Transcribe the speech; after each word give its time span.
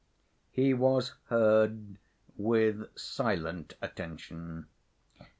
He 0.49 0.73
was 0.73 1.13
heard 1.27 1.97
with 2.35 2.87
silent 2.97 3.75
attention. 3.83 4.65